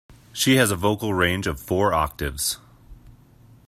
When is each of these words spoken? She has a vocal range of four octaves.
She 0.33 0.55
has 0.55 0.71
a 0.71 0.75
vocal 0.75 1.13
range 1.13 1.45
of 1.45 1.59
four 1.59 1.93
octaves. 1.93 2.57